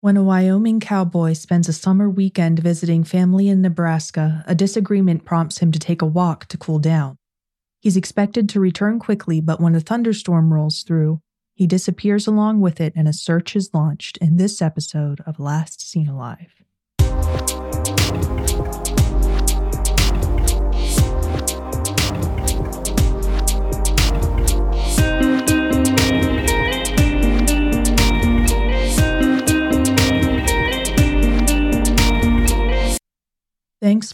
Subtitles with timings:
[0.00, 5.58] When a Wyoming cowboy spends a summer weekend visiting family in Nebraska, a disagreement prompts
[5.58, 7.18] him to take a walk to cool down.
[7.80, 11.20] He's expected to return quickly, but when a thunderstorm rolls through,
[11.52, 15.80] he disappears along with it and a search is launched in this episode of Last
[15.80, 16.57] Seen Alive.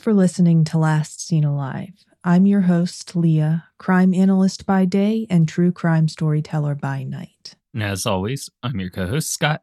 [0.05, 2.05] For listening to Last Seen Alive.
[2.22, 7.55] I'm your host, Leah, crime analyst by day and true crime storyteller by night.
[7.72, 9.62] And as always, I'm your co host, Scott.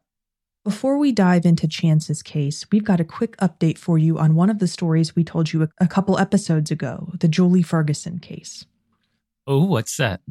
[0.64, 4.50] Before we dive into Chance's case, we've got a quick update for you on one
[4.50, 8.66] of the stories we told you a, a couple episodes ago the Julie Ferguson case.
[9.46, 10.22] Oh, what's that?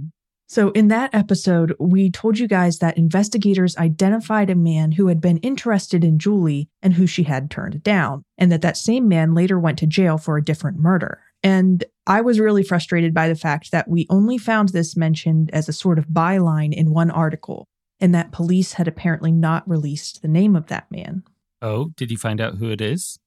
[0.52, 5.22] So, in that episode, we told you guys that investigators identified a man who had
[5.22, 9.34] been interested in Julie and who she had turned down, and that that same man
[9.34, 11.22] later went to jail for a different murder.
[11.42, 15.70] And I was really frustrated by the fact that we only found this mentioned as
[15.70, 17.70] a sort of byline in one article,
[18.02, 21.24] and that police had apparently not released the name of that man.
[21.62, 23.18] Oh, did you find out who it is?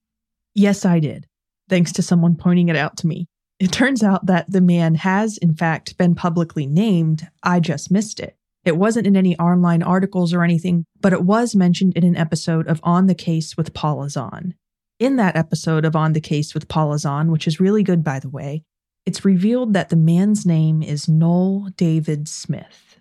[0.54, 1.26] Yes, I did,
[1.70, 3.28] thanks to someone pointing it out to me.
[3.64, 7.30] It turns out that the man has, in fact, been publicly named.
[7.42, 8.36] I just missed it.
[8.62, 12.68] It wasn't in any online articles or anything, but it was mentioned in an episode
[12.68, 14.52] of On the Case with Paula Zahn.
[14.98, 18.18] In that episode of On the Case with Paula Zahn, which is really good, by
[18.18, 18.64] the way,
[19.06, 22.98] it's revealed that the man's name is Noel David Smith.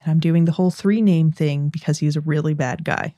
[0.00, 3.16] And I'm doing the whole three name thing because he's a really bad guy.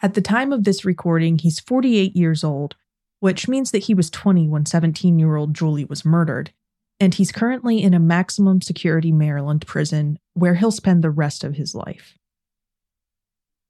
[0.00, 2.76] At the time of this recording, he's 48 years old
[3.24, 6.52] which means that he was 20 when 17 year old Julie was murdered.
[7.00, 11.54] And he's currently in a maximum security Maryland prison where he'll spend the rest of
[11.54, 12.18] his life.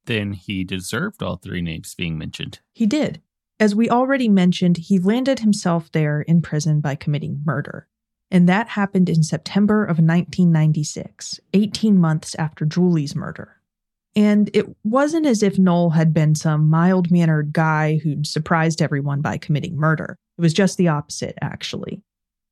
[0.06, 2.59] Then he deserved all three names being mentioned.
[2.72, 3.22] He did.
[3.60, 7.86] As we already mentioned, he landed himself there in prison by committing murder.
[8.32, 13.53] And that happened in September of 1996, 18 months after Julie's murder.
[14.17, 19.21] And it wasn't as if Noel had been some mild mannered guy who'd surprised everyone
[19.21, 20.17] by committing murder.
[20.39, 22.03] It was just the opposite, actually.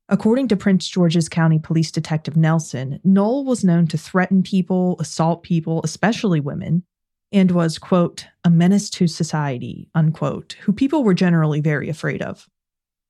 [0.09, 5.43] According to Prince George's County Police Detective Nelson, Noel was known to threaten people, assault
[5.43, 6.83] people, especially women,
[7.31, 12.47] and was, quote, a menace to society, unquote, who people were generally very afraid of.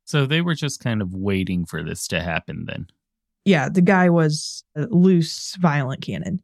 [0.04, 2.86] So they were just kind of waiting for this to happen then.
[3.44, 6.40] Yeah, the guy was a loose, violent cannon.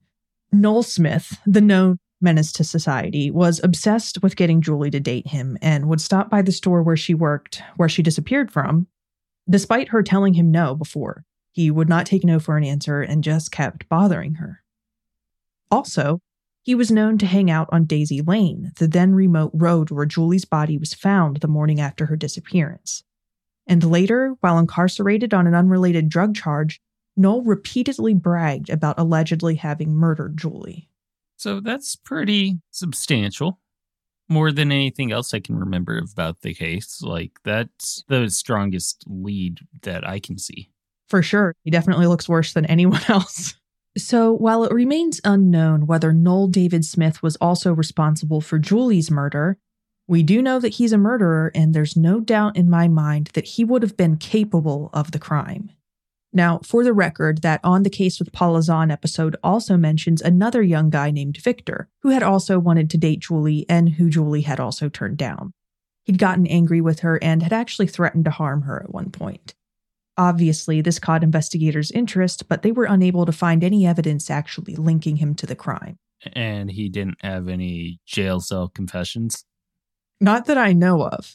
[0.52, 5.56] Noel Smith, the known menace to society, was obsessed with getting Julie to date him
[5.60, 8.86] and would stop by the store where she worked, where she disappeared from,
[9.48, 11.24] despite her telling him no before.
[11.52, 14.62] He would not take no for an answer and just kept bothering her.
[15.70, 16.20] Also,
[16.62, 20.44] he was known to hang out on Daisy Lane, the then remote road where Julie's
[20.44, 23.04] body was found the morning after her disappearance.
[23.66, 26.80] And later, while incarcerated on an unrelated drug charge,
[27.18, 30.88] Noel repeatedly bragged about allegedly having murdered Julie.
[31.36, 33.60] So that's pretty substantial.
[34.28, 37.00] More than anything else I can remember about the case.
[37.02, 40.70] Like, that's the strongest lead that I can see.
[41.08, 41.54] For sure.
[41.64, 43.54] He definitely looks worse than anyone else.
[43.96, 49.58] So, while it remains unknown whether Noel David Smith was also responsible for Julie's murder,
[50.06, 53.44] we do know that he's a murderer, and there's no doubt in my mind that
[53.44, 55.70] he would have been capable of the crime.
[56.38, 60.62] Now, for the record, that On the Case with Paula Zahn episode also mentions another
[60.62, 64.60] young guy named Victor, who had also wanted to date Julie and who Julie had
[64.60, 65.52] also turned down.
[66.04, 69.56] He'd gotten angry with her and had actually threatened to harm her at one point.
[70.16, 75.16] Obviously, this caught investigators' interest, but they were unable to find any evidence actually linking
[75.16, 75.98] him to the crime.
[76.34, 79.44] And he didn't have any jail cell confessions.
[80.20, 81.34] Not that I know of.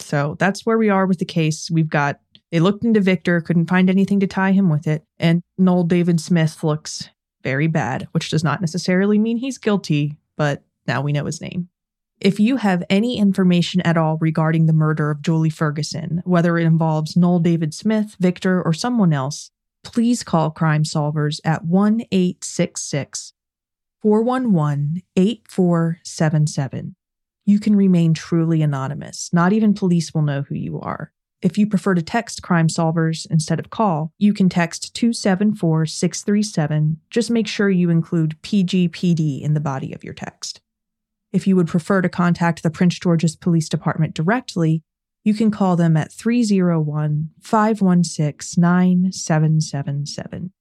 [0.00, 1.70] So that's where we are with the case.
[1.70, 5.04] We've got, they looked into Victor, couldn't find anything to tie him with it.
[5.18, 7.08] And Noel David Smith looks
[7.42, 11.68] very bad, which does not necessarily mean he's guilty, but now we know his name.
[12.20, 16.66] If you have any information at all regarding the murder of Julie Ferguson, whether it
[16.66, 19.50] involves Noel David Smith, Victor, or someone else,
[19.82, 23.32] please call Crime Solvers at 1 866
[24.02, 26.96] 411 8477.
[27.46, 29.30] You can remain truly anonymous.
[29.32, 31.12] Not even police will know who you are.
[31.42, 36.98] If you prefer to text Crime Solvers instead of call, you can text 274 637.
[37.08, 40.60] Just make sure you include PGPD in the body of your text.
[41.32, 44.82] If you would prefer to contact the Prince George's Police Department directly,
[45.24, 50.52] you can call them at 301 516 9777.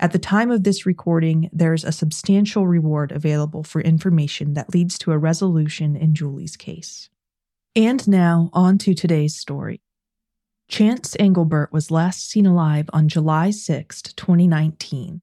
[0.00, 4.96] At the time of this recording, there's a substantial reward available for information that leads
[4.98, 7.08] to a resolution in Julie's case.
[7.74, 9.80] And now, on to today's story.
[10.68, 15.22] Chance Engelbert was last seen alive on July 6, 2019.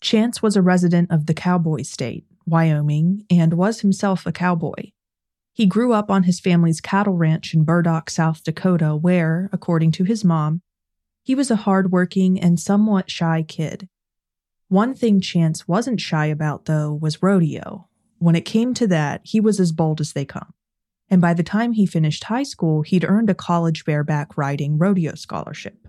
[0.00, 4.92] Chance was a resident of the Cowboy State, Wyoming, and was himself a cowboy.
[5.52, 10.04] He grew up on his family's cattle ranch in Burdock, South Dakota, where, according to
[10.04, 10.62] his mom,
[11.22, 13.90] he was a hardworking and somewhat shy kid.
[14.68, 17.88] One thing Chance wasn't shy about, though, was rodeo.
[18.18, 20.54] When it came to that, he was as bold as they come.
[21.12, 25.14] And by the time he finished high school, he'd earned a college bareback riding rodeo
[25.14, 25.86] scholarship.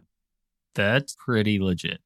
[0.75, 2.01] That's pretty legit.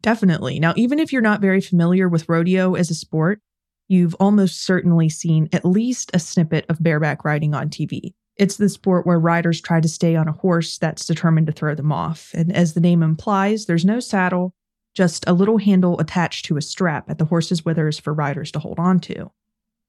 [0.00, 0.58] Definitely.
[0.58, 3.42] Now, even if you're not very familiar with rodeo as a sport,
[3.88, 8.14] you've almost certainly seen at least a snippet of bareback riding on TV.
[8.36, 11.74] It's the sport where riders try to stay on a horse that's determined to throw
[11.74, 12.30] them off.
[12.32, 14.54] And as the name implies, there's no saddle,
[14.94, 18.60] just a little handle attached to a strap at the horse's withers for riders to
[18.60, 19.30] hold on to.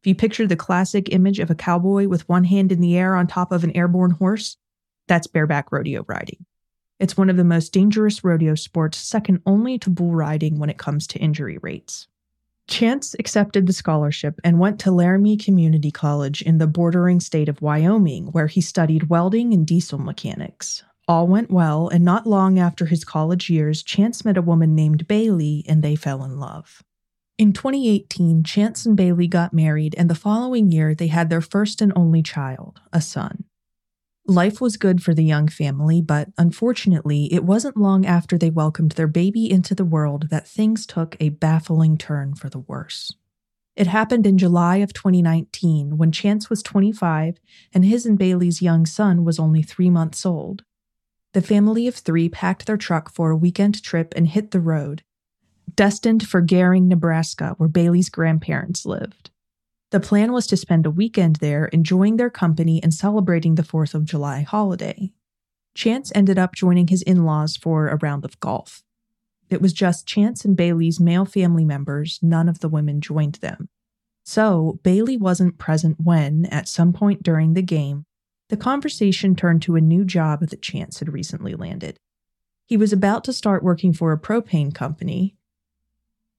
[0.03, 3.15] If you picture the classic image of a cowboy with one hand in the air
[3.15, 4.57] on top of an airborne horse,
[5.07, 6.45] that's bareback rodeo riding.
[6.99, 10.77] It's one of the most dangerous rodeo sports, second only to bull riding when it
[10.77, 12.09] comes to injury rates.
[12.67, 17.61] Chance accepted the scholarship and went to Laramie Community College in the bordering state of
[17.61, 20.83] Wyoming, where he studied welding and diesel mechanics.
[21.07, 25.07] All went well, and not long after his college years, Chance met a woman named
[25.07, 26.83] Bailey and they fell in love.
[27.43, 31.81] In 2018, Chance and Bailey got married, and the following year they had their first
[31.81, 33.43] and only child, a son.
[34.25, 38.93] Life was good for the young family, but unfortunately, it wasn't long after they welcomed
[38.93, 43.13] their baby into the world that things took a baffling turn for the worse.
[43.75, 47.41] It happened in July of 2019 when Chance was 25
[47.73, 50.63] and his and Bailey's young son was only three months old.
[51.33, 55.03] The family of three packed their truck for a weekend trip and hit the road,
[55.75, 59.29] destined for Gering, Nebraska, where Bailey's grandparents lived.
[59.91, 63.93] The plan was to spend a weekend there enjoying their company and celebrating the 4th
[63.93, 65.11] of July holiday.
[65.75, 68.83] Chance ended up joining his in laws for a round of golf.
[69.49, 73.69] It was just Chance and Bailey's male family members, none of the women joined them.
[74.25, 78.05] So, Bailey wasn't present when, at some point during the game,
[78.49, 81.97] the conversation turned to a new job that Chance had recently landed.
[82.65, 85.35] He was about to start working for a propane company,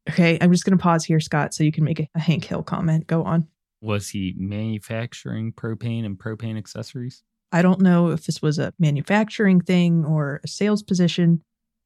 [0.09, 2.45] Okay, I'm just going to pause here, Scott, so you can make a, a Hank
[2.45, 3.07] Hill comment.
[3.07, 3.49] Go on.
[3.81, 7.23] Was he manufacturing propane and propane accessories?
[7.53, 11.43] I don't know if this was a manufacturing thing or a sales position,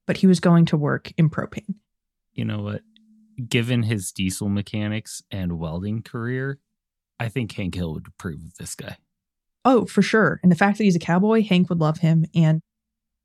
[0.06, 1.74] but he was going to work in propane.
[2.32, 2.82] You know what?
[3.48, 6.58] Given his diesel mechanics and welding career,
[7.20, 8.96] I think Hank Hill would approve of this guy.
[9.64, 10.40] Oh, for sure.
[10.42, 12.24] And the fact that he's a cowboy, Hank would love him.
[12.34, 12.62] And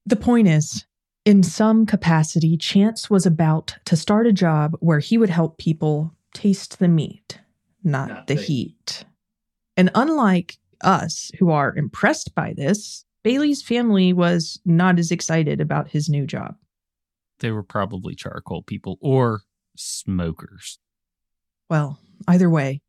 [0.06, 0.86] the point is,
[1.26, 6.14] in some capacity, Chance was about to start a job where he would help people
[6.34, 7.40] taste the meat,
[7.84, 9.06] not, not the, the heat.
[9.78, 15.90] And unlike us, who are impressed by this, Bailey's family was not as excited about
[15.90, 16.56] his new job.
[17.40, 19.44] They were probably charcoal people or
[19.78, 20.80] smokers.
[21.70, 22.82] Well, either way,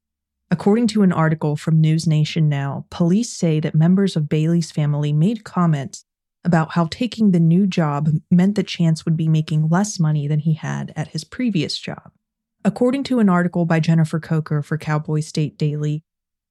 [0.50, 5.12] according to an article from News Nation Now, police say that members of Bailey's family
[5.12, 6.05] made comments
[6.44, 10.40] about how taking the new job meant that Chance would be making less money than
[10.40, 12.12] he had at his previous job.
[12.64, 16.02] According to an article by Jennifer Kocher for Cowboy State Daily,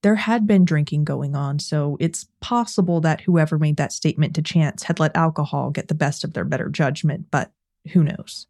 [0.03, 4.41] there had been drinking going on, so it's possible that whoever made that statement to
[4.41, 7.51] Chance had let alcohol get the best of their better judgment, but
[7.93, 8.47] who knows?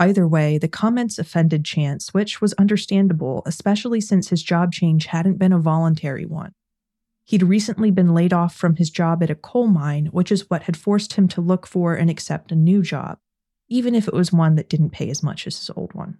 [0.00, 5.38] Either way, the comments offended Chance, which was understandable, especially since his job change hadn't
[5.38, 6.52] been a voluntary one.
[7.24, 10.64] He'd recently been laid off from his job at a coal mine, which is what
[10.64, 13.18] had forced him to look for and accept a new job,
[13.68, 16.18] even if it was one that didn't pay as much as his old one.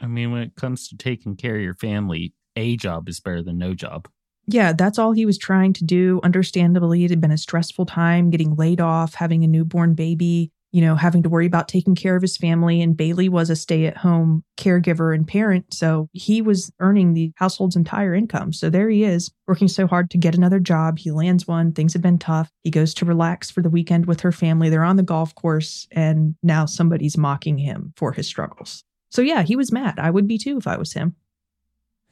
[0.00, 3.42] I mean, when it comes to taking care of your family, a job is better
[3.42, 4.08] than no job.
[4.46, 6.20] Yeah, that's all he was trying to do.
[6.22, 10.82] Understandably, it had been a stressful time getting laid off, having a newborn baby, you
[10.82, 12.82] know, having to worry about taking care of his family.
[12.82, 15.72] And Bailey was a stay at home caregiver and parent.
[15.72, 18.52] So he was earning the household's entire income.
[18.52, 20.98] So there he is, working so hard to get another job.
[20.98, 21.72] He lands one.
[21.72, 22.50] Things have been tough.
[22.62, 24.68] He goes to relax for the weekend with her family.
[24.68, 25.88] They're on the golf course.
[25.92, 28.84] And now somebody's mocking him for his struggles.
[29.08, 29.98] So yeah, he was mad.
[29.98, 31.16] I would be too if I was him.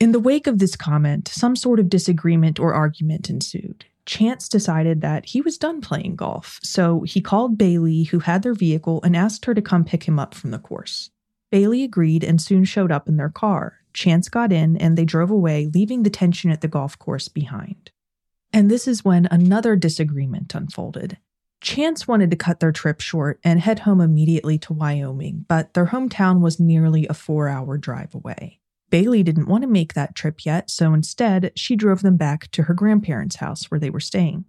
[0.00, 3.84] In the wake of this comment, some sort of disagreement or argument ensued.
[4.06, 8.54] Chance decided that he was done playing golf, so he called Bailey, who had their
[8.54, 11.10] vehicle, and asked her to come pick him up from the course.
[11.50, 13.80] Bailey agreed and soon showed up in their car.
[13.92, 17.92] Chance got in and they drove away, leaving the tension at the golf course behind.
[18.52, 21.18] And this is when another disagreement unfolded.
[21.60, 25.86] Chance wanted to cut their trip short and head home immediately to Wyoming, but their
[25.86, 28.60] hometown was nearly a four hour drive away.
[28.94, 32.62] Bailey didn't want to make that trip yet, so instead, she drove them back to
[32.62, 34.44] her grandparents' house where they were staying.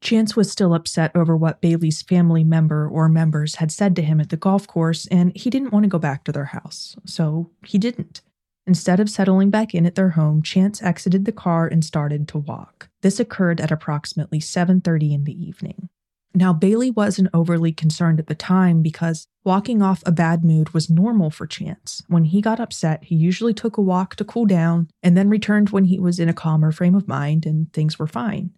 [0.00, 4.18] Chance was still upset over what Bailey's family member or members had said to him
[4.18, 7.50] at the golf course, and he didn't want to go back to their house, so
[7.66, 8.22] he didn't.
[8.66, 12.38] Instead of settling back in at their home, Chance exited the car and started to
[12.38, 12.88] walk.
[13.02, 15.90] This occurred at approximately 7:30 in the evening.
[16.34, 20.90] Now, Bailey wasn't overly concerned at the time because walking off a bad mood was
[20.90, 22.02] normal for Chance.
[22.08, 25.70] When he got upset, he usually took a walk to cool down and then returned
[25.70, 28.50] when he was in a calmer frame of mind and things were fine.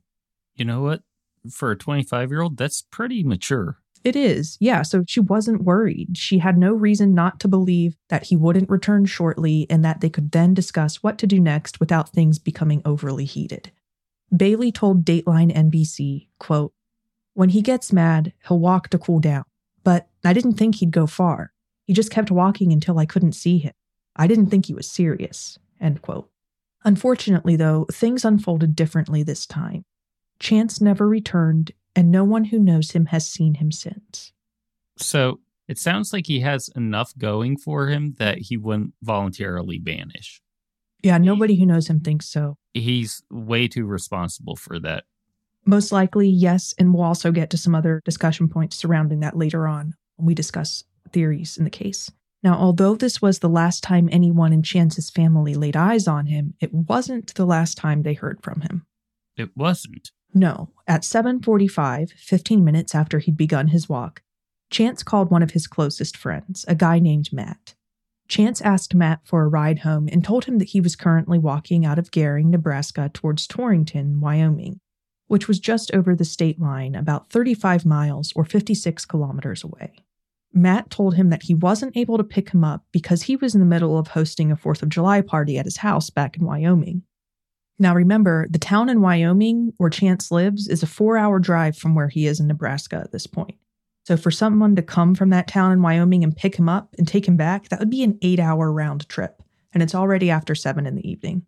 [0.57, 1.03] You know what?
[1.53, 3.79] For a 25 year old, that's pretty mature.
[4.05, 4.83] It is, yeah.
[4.83, 6.17] So she wasn't worried.
[6.17, 10.11] She had no reason not to believe that he wouldn't return shortly and that they
[10.11, 13.71] could then discuss what to do next without things becoming overly heated.
[14.35, 16.73] Bailey told Dateline NBC, quote,
[17.38, 19.45] when he gets mad, he'll walk to cool down.
[19.85, 21.52] But I didn't think he'd go far.
[21.85, 23.75] He just kept walking until I couldn't see him.
[24.16, 25.57] I didn't think he was serious.
[25.80, 26.28] End quote.
[26.85, 29.85] Unfortunately, though, things unfolded differently this time.
[30.40, 34.33] Chance never returned, and no one who knows him has seen him since.
[34.97, 40.42] So it sounds like he has enough going for him that he wouldn't voluntarily vanish.
[41.04, 42.57] Yeah, nobody who knows him thinks so.
[42.75, 45.04] He's way too responsible for that.
[45.69, 46.75] Most likely, yes.
[46.79, 50.35] And we'll also get to some other discussion points surrounding that later on when we
[50.35, 52.11] discuss theories in the case.
[52.43, 56.55] Now, although this was the last time anyone in Chance's family laid eyes on him,
[56.59, 58.87] it wasn't the last time they heard from him.
[59.37, 60.11] It wasn't.
[60.33, 60.71] No.
[60.87, 64.23] At 7:45, 15 minutes after he'd begun his walk,
[64.71, 67.75] Chance called one of his closest friends, a guy named Matt.
[68.27, 71.85] Chance asked Matt for a ride home and told him that he was currently walking
[71.85, 74.81] out of Gering, Nebraska towards Torrington, Wyoming,
[75.28, 79.92] which was just over the state line, about 35 miles or 56 kilometers away.
[80.52, 83.61] Matt told him that he wasn't able to pick him up because he was in
[83.61, 87.02] the middle of hosting a 4th of July party at his house back in Wyoming.
[87.78, 91.94] Now remember, the town in Wyoming where Chance lives is a four hour drive from
[91.94, 93.54] where he is in Nebraska at this point.
[94.04, 97.06] So for someone to come from that town in Wyoming and pick him up and
[97.06, 99.42] take him back, that would be an eight hour round trip.
[99.73, 101.44] And it's already after seven in the evening.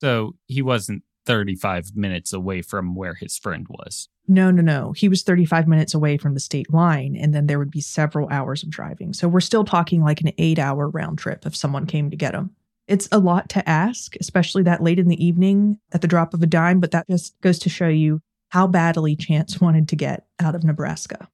[0.00, 4.08] So he wasn't 35 minutes away from where his friend was.
[4.26, 4.92] No, no, no.
[4.92, 8.28] He was 35 minutes away from the state line, and then there would be several
[8.30, 9.12] hours of driving.
[9.12, 12.34] So we're still talking like an eight hour round trip if someone came to get
[12.34, 12.56] him.
[12.86, 16.42] It's a lot to ask, especially that late in the evening at the drop of
[16.42, 20.26] a dime, but that just goes to show you how badly Chance wanted to get
[20.40, 21.28] out of Nebraska.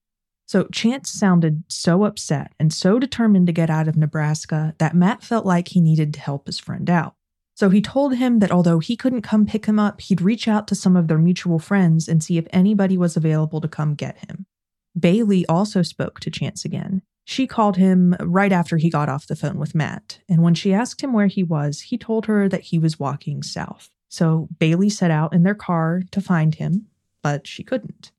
[0.46, 5.22] So Chance sounded so upset and so determined to get out of Nebraska that Matt
[5.22, 7.14] felt like he needed to help his friend out.
[7.54, 10.66] So he told him that although he couldn't come pick him up, he'd reach out
[10.68, 14.18] to some of their mutual friends and see if anybody was available to come get
[14.28, 14.46] him.
[14.98, 17.02] Bailey also spoke to Chance again.
[17.24, 20.74] She called him right after he got off the phone with Matt, and when she
[20.74, 23.88] asked him where he was, he told her that he was walking south.
[24.08, 26.88] So Bailey set out in their car to find him,
[27.22, 28.12] but she couldn't.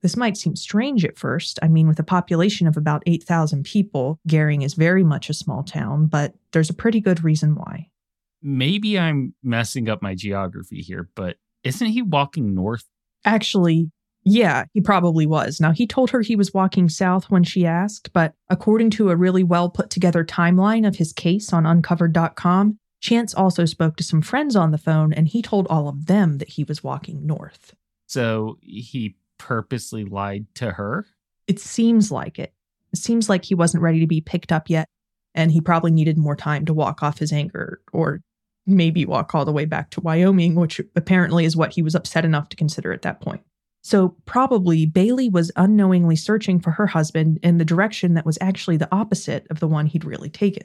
[0.00, 1.58] This might seem strange at first.
[1.62, 5.62] I mean, with a population of about 8,000 people, Gering is very much a small
[5.62, 7.88] town, but there's a pretty good reason why
[8.42, 12.84] maybe I'm messing up my geography here, but isn't he walking north?
[13.24, 13.90] Actually,
[14.24, 15.60] yeah, he probably was.
[15.60, 19.16] Now, he told her he was walking south when she asked, but according to a
[19.16, 24.22] really well put together timeline of his case on uncovered.com, Chance also spoke to some
[24.22, 27.74] friends on the phone and he told all of them that he was walking north.
[28.06, 31.06] So he purposely lied to her?
[31.48, 32.52] It seems like it.
[32.92, 34.86] It seems like he wasn't ready to be picked up yet,
[35.34, 38.20] and he probably needed more time to walk off his anger or
[38.66, 42.24] maybe walk all the way back to Wyoming, which apparently is what he was upset
[42.24, 43.42] enough to consider at that point.
[43.84, 48.76] So, probably Bailey was unknowingly searching for her husband in the direction that was actually
[48.76, 50.64] the opposite of the one he'd really taken.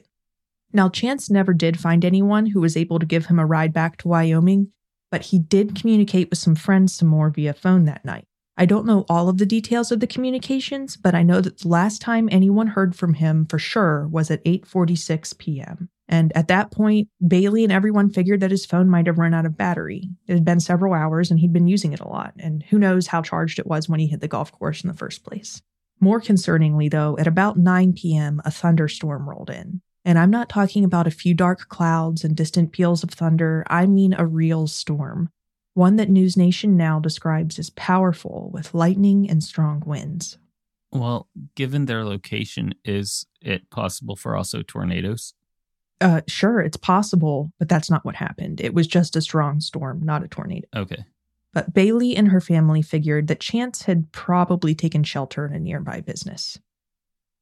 [0.72, 3.96] Now, Chance never did find anyone who was able to give him a ride back
[3.98, 4.70] to Wyoming,
[5.10, 8.26] but he did communicate with some friends some more via phone that night.
[8.56, 11.68] I don't know all of the details of the communications, but I know that the
[11.68, 15.88] last time anyone heard from him for sure was at 8:46 p.m.
[16.08, 19.44] And at that point, Bailey and everyone figured that his phone might have run out
[19.44, 20.08] of battery.
[20.26, 23.08] It had been several hours and he'd been using it a lot, and who knows
[23.08, 25.60] how charged it was when he hit the golf course in the first place.
[26.00, 29.82] More concerningly, though, at about 9 p.m., a thunderstorm rolled in.
[30.04, 33.86] And I'm not talking about a few dark clouds and distant peals of thunder, I
[33.86, 35.30] mean a real storm
[35.78, 40.36] one that News Nation now describes as powerful with lightning and strong winds.
[40.90, 45.34] Well, given their location, is it possible for also tornadoes?
[46.00, 48.60] Uh, sure, it's possible, but that's not what happened.
[48.60, 50.68] It was just a strong storm, not a tornado.
[50.74, 51.04] Okay.
[51.52, 56.00] But Bailey and her family figured that Chance had probably taken shelter in a nearby
[56.00, 56.58] business.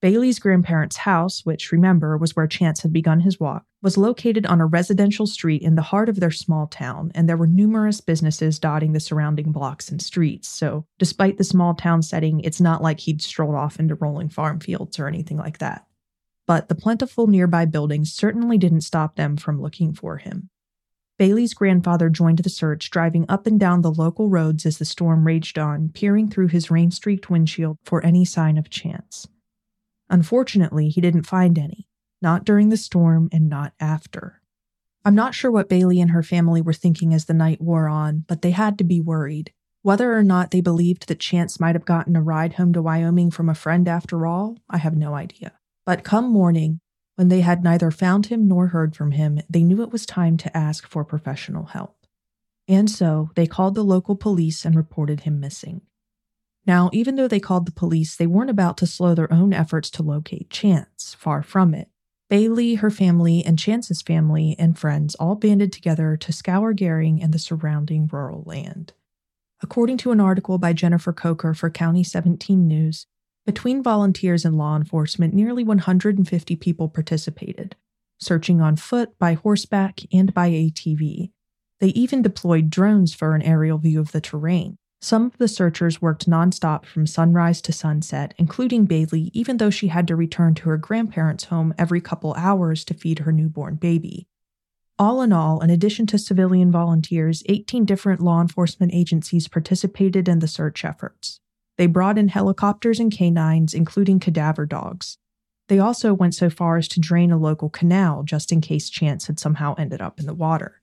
[0.03, 4.61] Bailey's grandparents' house, which remember was where Chance had begun his walk, was located on
[4.61, 8.59] a residential street in the heart of their small town, and there were numerous businesses
[8.59, 10.49] dotting the surrounding blocks and streets.
[10.49, 14.61] So, despite the small town setting, it's not like he'd strolled off into rolling farm
[14.61, 15.87] fields or anything like that.
[16.47, 20.51] But the plentiful nearby buildings certainly didn't stop them from looking for him.
[21.19, 25.27] Bailey's grandfather joined the search, driving up and down the local roads as the storm
[25.27, 29.27] raged on, peering through his rain streaked windshield for any sign of chance.
[30.11, 31.89] Unfortunately, he didn't find any,
[32.21, 34.43] not during the storm and not after.
[35.07, 38.25] I'm not sure what Bailey and her family were thinking as the night wore on,
[38.29, 39.53] but they had to be worried.
[39.83, 43.31] Whether or not they believed that Chance might have gotten a ride home to Wyoming
[43.31, 45.53] from a friend after all, I have no idea.
[45.87, 46.81] But come morning,
[47.15, 50.37] when they had neither found him nor heard from him, they knew it was time
[50.39, 52.07] to ask for professional help.
[52.69, 55.83] And so they called the local police and reported him missing.
[56.67, 59.89] Now, even though they called the police, they weren't about to slow their own efforts
[59.91, 61.89] to locate Chance, far from it.
[62.29, 67.33] Bailey, her family, and Chance's family and friends all banded together to scour Gering and
[67.33, 68.95] the surrounding rural land.
[69.63, 73.07] According to an article by Jennifer Kocher for County 17 News,
[73.47, 77.77] between volunteers and law enforcement, nearly 150 people participated,
[78.19, 81.31] searching on foot, by horseback, and by ATV.
[81.79, 84.77] They even deployed drones for an aerial view of the terrain.
[85.01, 89.89] Some of the searchers worked nonstop from sunrise to sunset, including Bailey, even though she
[89.89, 94.27] had to return to her grandparents' home every couple hours to feed her newborn baby.
[94.99, 100.39] All in all, in addition to civilian volunteers, 18 different law enforcement agencies participated in
[100.39, 101.41] the search efforts.
[101.79, 105.19] They brought in helicopters and canines, including cadaver dogs.
[105.69, 109.27] They also went so far as to drain a local canal just in case Chance
[109.27, 110.81] had somehow ended up in the water.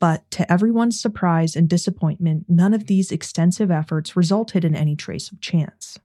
[0.00, 5.30] But to everyone's surprise and disappointment, none of these extensive efforts resulted in any trace
[5.30, 5.98] of Chance.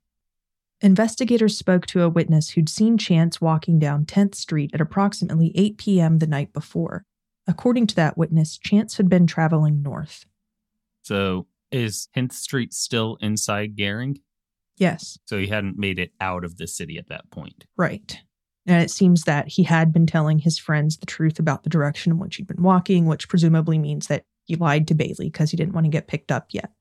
[0.81, 5.77] Investigators spoke to a witness who'd seen Chance walking down 10th Street at approximately 8
[5.77, 6.19] p.m.
[6.19, 7.03] the night before.
[7.47, 10.25] According to that witness, Chance had been traveling north.
[11.01, 14.21] So, is 10th Street still inside Gering?
[14.79, 15.19] Yes.
[15.25, 17.65] So he hadn't made it out of the city at that point.
[17.77, 18.17] Right.
[18.65, 22.11] And it seems that he had been telling his friends the truth about the direction
[22.11, 25.57] in which he'd been walking, which presumably means that he lied to Bailey because he
[25.57, 26.71] didn't want to get picked up yet.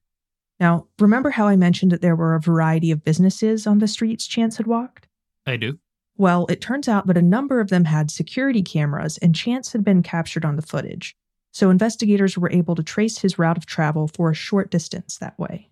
[0.61, 4.27] Now, remember how I mentioned that there were a variety of businesses on the streets
[4.27, 5.07] Chance had walked?
[5.47, 5.79] I do.
[6.17, 9.85] Well, it turns out that a number of them had security cameras, and Chance had
[9.85, 11.17] been captured on the footage.
[11.53, 15.39] So investigators were able to trace his route of travel for a short distance that
[15.39, 15.68] way.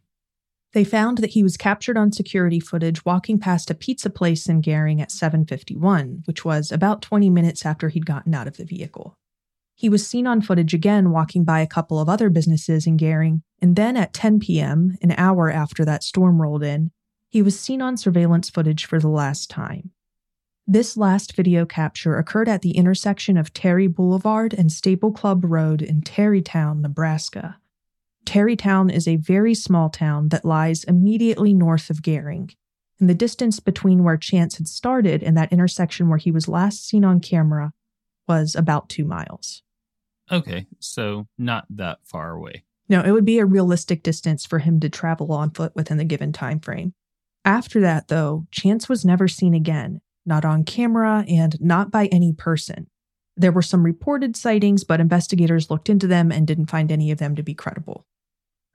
[0.77, 4.61] They found that he was captured on security footage walking past a pizza place in
[4.61, 9.17] Gering at 7:51, which was about 20 minutes after he'd gotten out of the vehicle.
[9.75, 13.41] He was seen on footage again walking by a couple of other businesses in Gering,
[13.63, 16.91] and then at 10 p.m., an hour after that storm rolled in,
[17.31, 19.93] he was seen on surveillance footage for the last time.
[20.67, 25.81] This last video capture occurred at the intersection of Terry Boulevard and Staple Club Road
[25.81, 27.57] in Terrytown, Nebraska.
[28.27, 32.55] Terrytown is a very small town that lies immediately north of Gering,
[32.99, 36.87] and the distance between where Chance had started and that intersection where he was last
[36.87, 37.73] seen on camera
[38.29, 39.63] was about two miles.
[40.31, 42.65] Okay, so not that far away.
[42.89, 46.05] No, it would be a realistic distance for him to travel on foot within the
[46.05, 46.95] given time frame.
[47.45, 52.33] After that, though, Chance was never seen again, not on camera and not by any
[52.33, 52.89] person.
[53.37, 57.19] There were some reported sightings, but investigators looked into them and didn't find any of
[57.19, 58.05] them to be credible.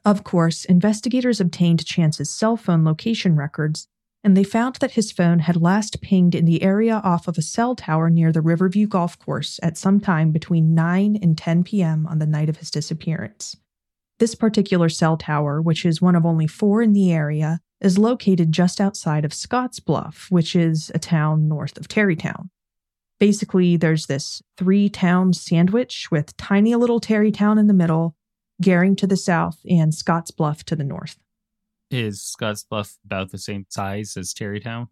[0.03, 3.87] Of course, investigators obtained Chance's cell phone location records,
[4.23, 7.43] and they found that his phone had last pinged in the area off of a
[7.43, 12.07] cell tower near the Riverview Golf Course at some time between 9 and 10 p.m.
[12.07, 13.55] on the night of his disappearance.
[14.19, 18.51] This particular cell tower, which is one of only four in the area, is located
[18.51, 22.49] just outside of Scottsbluff, which is a town north of Terrytown.
[23.19, 28.15] Basically, there's this three town sandwich with tiny little Terrytown in the middle,
[28.61, 31.17] Gering to the south, and Scotts Bluff to the north.
[31.89, 34.87] Is Scotts Bluff about the same size as Terrytown?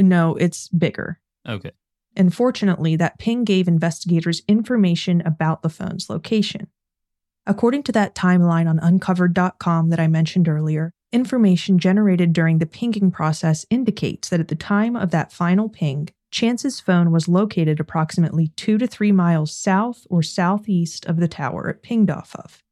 [0.00, 1.20] No, it's bigger.
[1.46, 1.72] Okay.
[2.16, 6.68] And fortunately, that ping gave investigators information about the phone's location.
[7.46, 13.10] According to that timeline on uncovered.com that I mentioned earlier, information generated during the pinging
[13.10, 18.48] process indicates that at the time of that final ping, Chance's phone was located approximately
[18.56, 22.62] two to three miles south or southeast of the tower it pinged off of.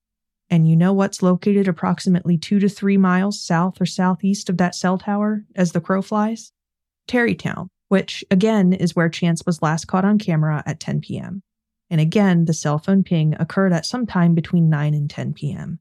[0.51, 4.75] And you know what's located approximately two to three miles south or southeast of that
[4.75, 6.53] cell tower as the crow flies?
[7.07, 11.43] Terrytown, which again is where Chance was last caught on camera at 10 p.m.
[11.89, 15.79] And again, the cell phone ping occurred at some time between 9 and 10 p.m.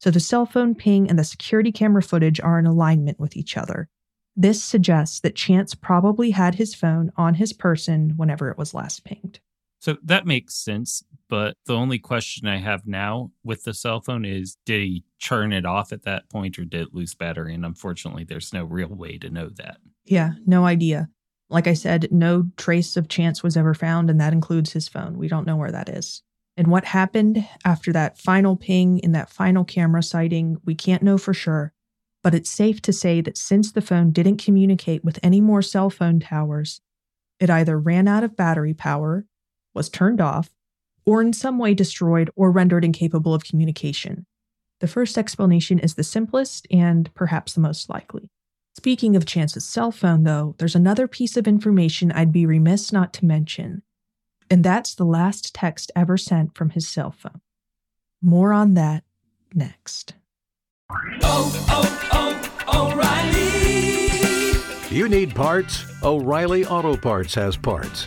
[0.00, 3.56] So the cell phone ping and the security camera footage are in alignment with each
[3.56, 3.88] other,
[4.36, 9.04] this suggests that Chance probably had his phone on his person whenever it was last
[9.04, 9.40] pinged.
[9.82, 11.02] So that makes sense.
[11.28, 15.52] But the only question I have now with the cell phone is did he turn
[15.52, 17.52] it off at that point or did it lose battery?
[17.52, 19.78] And unfortunately, there's no real way to know that.
[20.04, 21.08] Yeah, no idea.
[21.50, 25.18] Like I said, no trace of Chance was ever found, and that includes his phone.
[25.18, 26.22] We don't know where that is.
[26.56, 31.18] And what happened after that final ping in that final camera sighting, we can't know
[31.18, 31.72] for sure
[32.22, 35.90] but it's safe to say that since the phone didn't communicate with any more cell
[35.90, 36.80] phone towers,
[37.40, 39.26] it either ran out of battery power,
[39.74, 40.50] was turned off,
[41.04, 44.26] or in some way destroyed or rendered incapable of communication.
[44.80, 48.30] The first explanation is the simplest and perhaps the most likely.
[48.76, 53.12] Speaking of Chance's cell phone, though, there's another piece of information I'd be remiss not
[53.14, 53.82] to mention,
[54.50, 57.40] and that's the last text ever sent from his cell phone.
[58.20, 59.04] More on that
[59.54, 60.14] next.
[61.22, 64.94] Oh, oh, oh, O'Reilly!
[64.94, 65.84] You need parts?
[66.02, 68.06] O'Reilly Auto Parts has parts.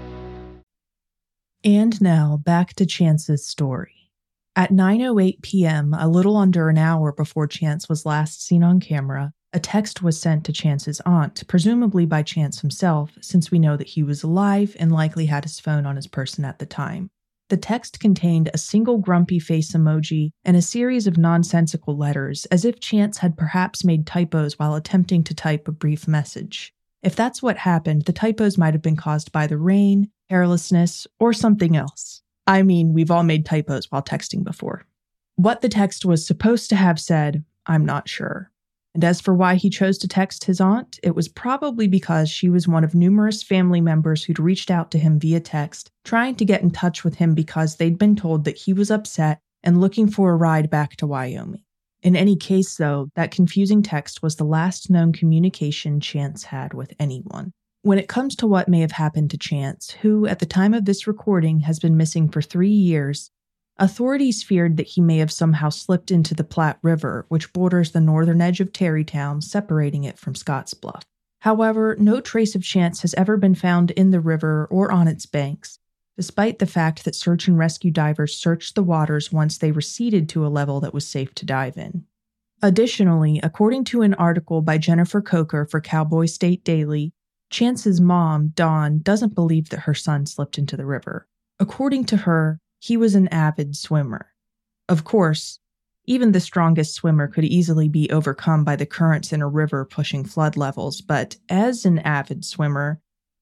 [1.63, 4.09] And now back to Chance's story.
[4.55, 9.31] At 9:08 p.m., a little under an hour before Chance was last seen on camera,
[9.53, 13.89] a text was sent to Chance's aunt, presumably by Chance himself, since we know that
[13.89, 17.11] he was alive and likely had his phone on his person at the time.
[17.49, 22.65] The text contained a single grumpy face emoji and a series of nonsensical letters, as
[22.65, 26.73] if Chance had perhaps made typos while attempting to type a brief message.
[27.03, 31.33] If that's what happened, the typos might have been caused by the rain, carelessness, or
[31.33, 32.21] something else.
[32.45, 34.85] I mean, we've all made typos while texting before.
[35.35, 38.51] What the text was supposed to have said, I'm not sure.
[38.93, 42.49] And as for why he chose to text his aunt, it was probably because she
[42.49, 46.45] was one of numerous family members who'd reached out to him via text, trying to
[46.45, 50.09] get in touch with him because they'd been told that he was upset and looking
[50.09, 51.63] for a ride back to Wyoming.
[52.03, 56.93] In any case, though, that confusing text was the last known communication Chance had with
[56.99, 57.53] anyone.
[57.83, 60.85] When it comes to what may have happened to Chance, who, at the time of
[60.85, 63.29] this recording, has been missing for three years,
[63.77, 68.01] authorities feared that he may have somehow slipped into the Platte River, which borders the
[68.01, 71.03] northern edge of Terrytown, separating it from Scotts Bluff.
[71.39, 75.25] However, no trace of Chance has ever been found in the river or on its
[75.25, 75.79] banks,
[76.17, 80.45] despite the fact that search and rescue divers searched the waters once they receded to
[80.45, 82.05] a level that was safe to dive in.
[82.61, 87.11] Additionally, according to an article by Jennifer Kocher for Cowboy State Daily,
[87.49, 91.27] Chance's mom, Dawn, doesn't believe that her son slipped into the river.
[91.59, 94.27] According to her, he was an avid swimmer.
[94.87, 95.59] Of course,
[96.05, 100.23] even the strongest swimmer could easily be overcome by the currents in a river pushing
[100.23, 102.99] flood levels, but as an avid swimmer,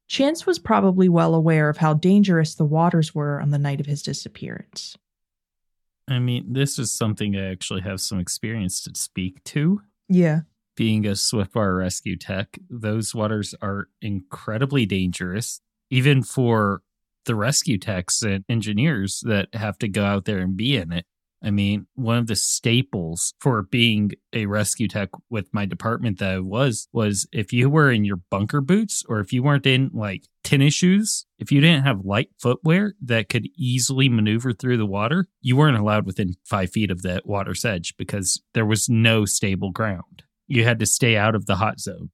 [0.09, 3.85] Chance was probably well aware of how dangerous the waters were on the night of
[3.85, 4.97] his disappearance.
[6.07, 9.81] I mean, this is something I actually have some experience to speak to.
[10.09, 10.41] Yeah
[10.79, 16.81] being a Swiftwater rescue tech, those waters are incredibly dangerous, even for
[17.25, 21.05] the rescue techs and engineers that have to go out there and be in it.
[21.41, 26.31] I mean, one of the staples for being a rescue tech with my department that
[26.31, 29.89] I was was if you were in your bunker boots or if you weren't in
[29.93, 34.85] like tennis shoes, if you didn't have light footwear that could easily maneuver through the
[34.85, 39.25] water, you weren't allowed within five feet of that water's edge because there was no
[39.25, 40.23] stable ground.
[40.47, 42.09] You had to stay out of the hot zone.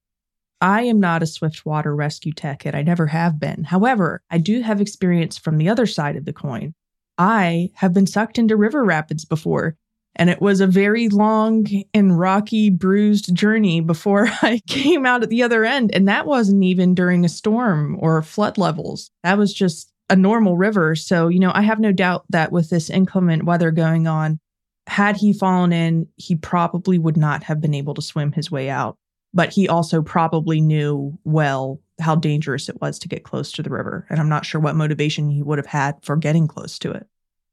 [0.60, 3.64] I am not a swiftwater rescue tech, and I never have been.
[3.64, 6.74] However, I do have experience from the other side of the coin.
[7.18, 9.76] I have been sucked into river rapids before,
[10.14, 15.28] and it was a very long and rocky, bruised journey before I came out at
[15.28, 15.94] the other end.
[15.94, 19.10] And that wasn't even during a storm or flood levels.
[19.22, 20.94] That was just a normal river.
[20.94, 24.38] So, you know, I have no doubt that with this inclement weather going on,
[24.86, 28.70] had he fallen in, he probably would not have been able to swim his way
[28.70, 28.96] out
[29.36, 33.70] but he also probably knew well how dangerous it was to get close to the
[33.70, 34.06] river.
[34.10, 37.06] And I'm not sure what motivation he would have had for getting close to it.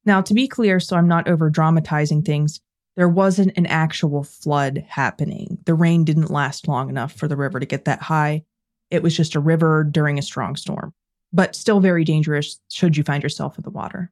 [0.06, 2.60] Now, to be clear, so I'm not over dramatizing things,
[2.96, 5.58] there wasn't an actual flood happening.
[5.66, 8.44] The rain didn't last long enough for the river to get that high.
[8.92, 10.94] It was just a river during a strong storm,
[11.32, 14.12] but still very dangerous should you find yourself in the water.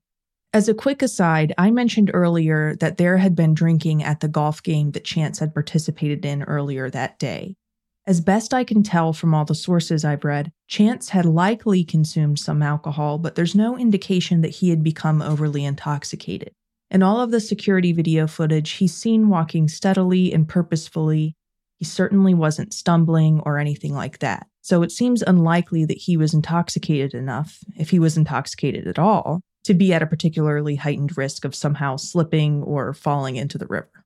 [0.54, 4.62] As a quick aside, I mentioned earlier that there had been drinking at the golf
[4.64, 7.56] game that Chance had participated in earlier that day.
[8.08, 12.40] As best I can tell from all the sources I've read, Chance had likely consumed
[12.40, 16.52] some alcohol, but there's no indication that he had become overly intoxicated.
[16.90, 21.36] In all of the security video footage, he's seen walking steadily and purposefully.
[21.78, 24.48] He certainly wasn't stumbling or anything like that.
[24.62, 29.42] So it seems unlikely that he was intoxicated enough, if he was intoxicated at all,
[29.64, 34.01] to be at a particularly heightened risk of somehow slipping or falling into the river.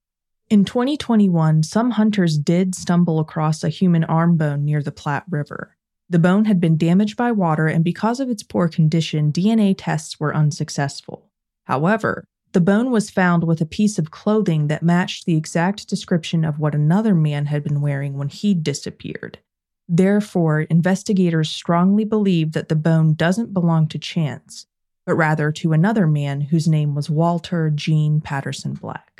[0.48, 5.76] In 2021, some hunters did stumble across a human arm bone near the Platte River.
[6.08, 10.20] The bone had been damaged by water, and because of its poor condition, DNA tests
[10.20, 11.28] were unsuccessful.
[11.64, 16.44] However, the bone was found with a piece of clothing that matched the exact description
[16.44, 19.40] of what another man had been wearing when he disappeared.
[19.88, 24.68] Therefore, investigators strongly believe that the bone doesn't belong to Chance,
[25.04, 29.15] but rather to another man whose name was Walter Gene Patterson Black.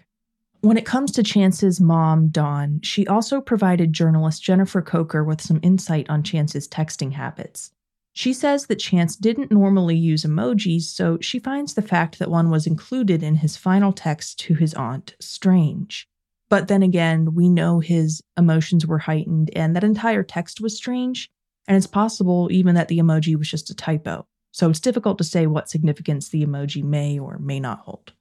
[0.60, 5.60] When it comes to Chance's mom, Dawn, she also provided journalist Jennifer Kocher with some
[5.62, 7.70] insight on Chance's texting habits.
[8.14, 12.48] She says that Chance didn't normally use emojis, so she finds the fact that one
[12.48, 16.08] was included in his final text to his aunt strange.
[16.48, 21.30] But then again, we know his emotions were heightened and that entire text was strange,
[21.68, 24.26] and it's possible even that the emoji was just a typo.
[24.52, 28.14] So it's difficult to say what significance the emoji may or may not hold.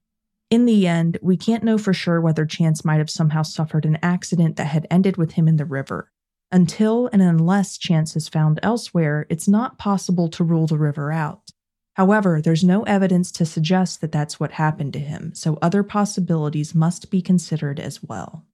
[0.49, 3.97] In the end, we can't know for sure whether Chance might have somehow suffered an
[4.03, 6.11] accident that had ended with him in the river.
[6.51, 11.51] Until and unless Chance is found elsewhere, it's not possible to rule the river out.
[11.95, 16.75] However, there's no evidence to suggest that that's what happened to him, so other possibilities
[16.75, 18.45] must be considered as well.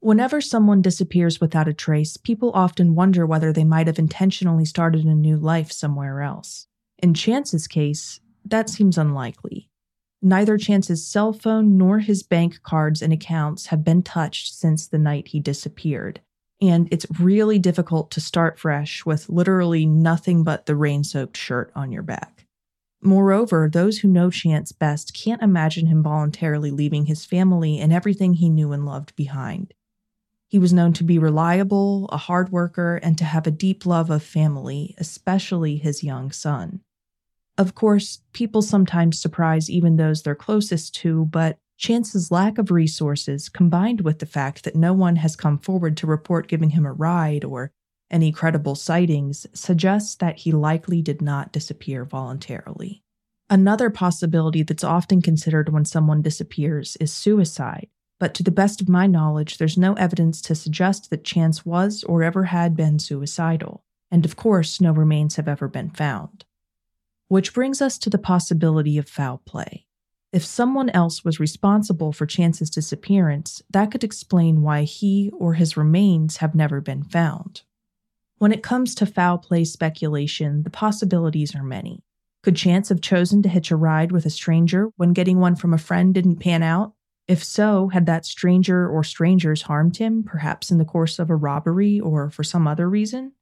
[0.00, 5.04] Whenever someone disappears without a trace, people often wonder whether they might have intentionally started
[5.04, 6.66] a new life somewhere else.
[6.98, 9.69] In Chance's case, that seems unlikely.
[10.22, 14.98] Neither Chance's cell phone nor his bank cards and accounts have been touched since the
[14.98, 16.20] night he disappeared.
[16.60, 21.72] And it's really difficult to start fresh with literally nothing but the rain soaked shirt
[21.74, 22.46] on your back.
[23.02, 28.34] Moreover, those who know Chance best can't imagine him voluntarily leaving his family and everything
[28.34, 29.72] he knew and loved behind.
[30.48, 34.10] He was known to be reliable, a hard worker, and to have a deep love
[34.10, 36.80] of family, especially his young son.
[37.60, 43.50] Of course, people sometimes surprise even those they're closest to, but Chance's lack of resources,
[43.50, 46.92] combined with the fact that no one has come forward to report giving him a
[46.94, 47.70] ride or
[48.10, 53.02] any credible sightings, suggests that he likely did not disappear voluntarily.
[53.50, 58.88] Another possibility that's often considered when someone disappears is suicide, but to the best of
[58.88, 63.84] my knowledge, there's no evidence to suggest that Chance was or ever had been suicidal,
[64.10, 66.46] and of course, no remains have ever been found.
[67.30, 69.86] Which brings us to the possibility of foul play.
[70.32, 75.76] If someone else was responsible for Chance's disappearance, that could explain why he or his
[75.76, 77.62] remains have never been found.
[78.38, 82.02] When it comes to foul play speculation, the possibilities are many.
[82.42, 85.72] Could Chance have chosen to hitch a ride with a stranger when getting one from
[85.72, 86.94] a friend didn't pan out?
[87.28, 91.36] If so, had that stranger or strangers harmed him, perhaps in the course of a
[91.36, 93.34] robbery or for some other reason?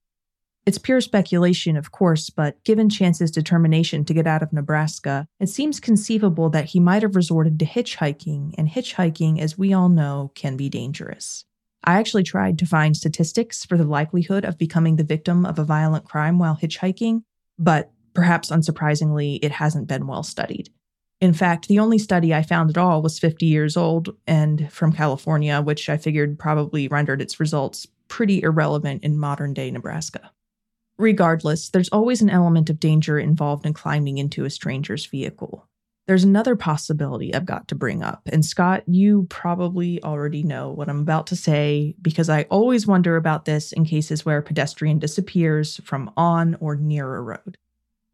[0.69, 5.49] It's pure speculation, of course, but given Chance's determination to get out of Nebraska, it
[5.49, 10.31] seems conceivable that he might have resorted to hitchhiking, and hitchhiking, as we all know,
[10.35, 11.47] can be dangerous.
[11.85, 15.65] I actually tried to find statistics for the likelihood of becoming the victim of a
[15.65, 17.23] violent crime while hitchhiking,
[17.59, 20.69] but perhaps unsurprisingly, it hasn't been well studied.
[21.19, 24.93] In fact, the only study I found at all was 50 years old and from
[24.93, 30.31] California, which I figured probably rendered its results pretty irrelevant in modern day Nebraska.
[30.99, 35.69] Regardless, there's always an element of danger involved in climbing into a stranger's vehicle.
[36.09, 40.89] There's another possibility I've got to bring up, and Scott, you probably already know what
[40.89, 44.99] I'm about to say because I always wonder about this in cases where a pedestrian
[44.99, 47.59] disappears from on or near a road.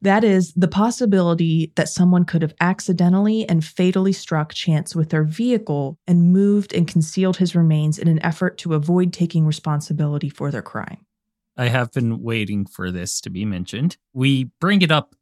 [0.02, 5.24] That is the possibility that someone could have accidentally and fatally struck Chance with their
[5.24, 10.50] vehicle and moved and concealed his remains in an effort to avoid taking responsibility for
[10.50, 11.06] their crime.
[11.56, 13.96] I have been waiting for this to be mentioned.
[14.12, 15.14] We bring it up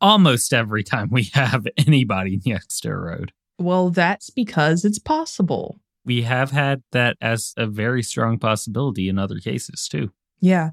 [0.00, 3.32] almost every time we have anybody next to a road.
[3.58, 5.80] Well, that's because it's possible.
[6.04, 10.12] We have had that as a very strong possibility in other cases, too.
[10.40, 10.70] Yeah.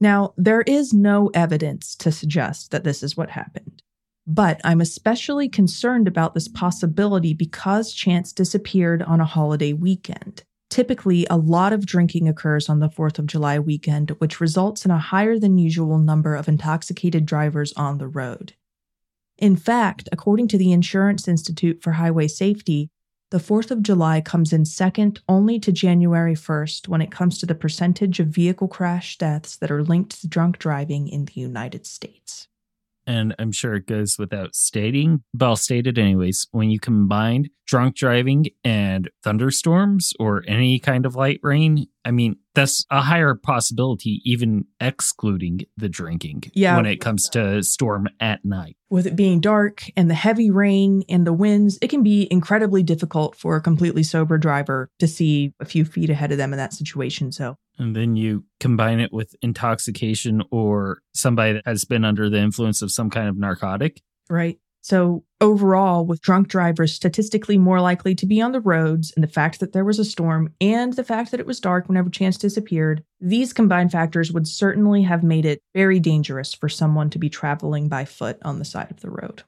[0.00, 3.82] Now, there is no evidence to suggest that this is what happened.
[4.26, 10.44] But I'm especially concerned about this possibility because Chance disappeared on a holiday weekend.
[10.74, 14.90] Typically, a lot of drinking occurs on the 4th of July weekend, which results in
[14.90, 18.54] a higher than usual number of intoxicated drivers on the road.
[19.38, 22.90] In fact, according to the Insurance Institute for Highway Safety,
[23.30, 27.46] the 4th of July comes in second only to January 1st when it comes to
[27.46, 31.86] the percentage of vehicle crash deaths that are linked to drunk driving in the United
[31.86, 32.48] States.
[33.06, 36.46] And I'm sure it goes without stating, but I'll state it anyways.
[36.52, 42.36] When you combine drunk driving and thunderstorms or any kind of light rain, I mean,
[42.54, 46.76] that's a higher possibility, even excluding the drinking Yeah.
[46.76, 48.76] when it comes to storm at night.
[48.90, 52.82] With it being dark and the heavy rain and the winds, it can be incredibly
[52.82, 56.58] difficult for a completely sober driver to see a few feet ahead of them in
[56.58, 57.32] that situation.
[57.32, 62.38] So, And then you combine it with intoxication or somebody that has been under the
[62.38, 64.02] influence of some kind of narcotic.
[64.28, 64.58] right.
[64.84, 69.28] So, overall, with drunk drivers statistically more likely to be on the roads, and the
[69.28, 72.36] fact that there was a storm, and the fact that it was dark whenever Chance
[72.36, 77.30] disappeared, these combined factors would certainly have made it very dangerous for someone to be
[77.30, 79.42] traveling by foot on the side of the road.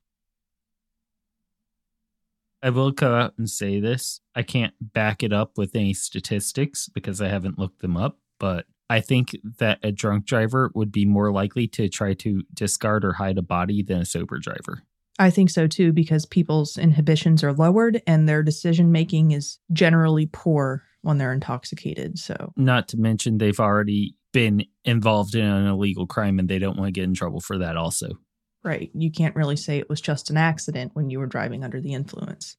[2.63, 4.21] I will come out and say this.
[4.35, 8.67] I can't back it up with any statistics because I haven't looked them up, but
[8.89, 13.15] I think that a drunk driver would be more likely to try to discard or
[13.15, 14.83] hide a body than a sober driver.
[15.19, 20.27] I think so too, because people's inhibitions are lowered and their decision making is generally
[20.27, 22.19] poor when they're intoxicated.
[22.19, 26.77] So, Not to mention they've already been involved in an illegal crime and they don't
[26.77, 28.19] want to get in trouble for that also.
[28.67, 31.81] Right, you can't really say it was just an accident when you were driving under
[31.81, 32.57] the influence.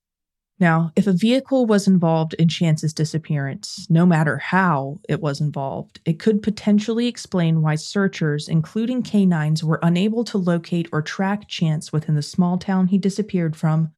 [0.59, 5.99] Now, if a vehicle was involved in Chance's disappearance, no matter how it was involved,
[6.03, 11.93] it could potentially explain why searchers, including canines, were unable to locate or track Chance
[11.93, 13.91] within the small town he disappeared from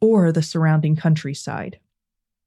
[0.00, 1.80] or the surrounding countryside.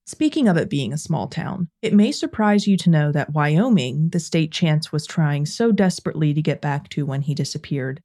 [0.06, 4.10] Speaking of it being a small town, it may surprise you to know that Wyoming,
[4.10, 8.02] the state Chance was trying so desperately to get back to when he disappeared,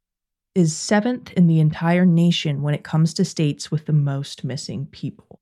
[0.54, 4.86] is seventh in the entire nation when it comes to states with the most missing
[4.86, 5.40] people.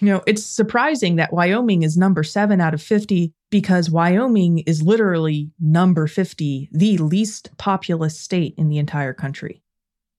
[0.00, 4.82] You know, it's surprising that Wyoming is number seven out of 50 because Wyoming is
[4.82, 9.62] literally number 50, the least populous state in the entire country.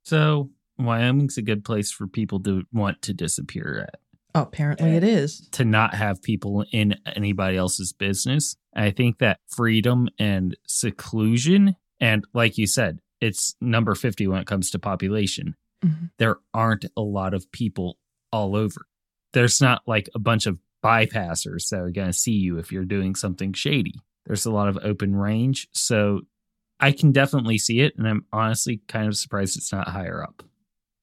[0.04, 4.00] So, Wyoming's a good place for people to want to disappear at.
[4.34, 5.48] Oh, apparently, it is.
[5.52, 8.56] to not have people in anybody else's business.
[8.74, 14.48] I think that freedom and seclusion, and like you said, it's number 50 when it
[14.48, 15.56] comes to population.
[15.86, 16.12] Mhm.
[16.18, 17.98] There aren't a lot of people
[18.32, 18.86] all over.
[19.34, 22.86] There's not like a bunch of bypassers that are going to see you if you're
[22.86, 23.94] doing something shady.
[24.26, 25.68] There's a lot of open range.
[25.72, 26.22] So
[26.80, 27.96] I can definitely see it.
[27.98, 30.44] And I'm honestly kind of surprised it's not higher up.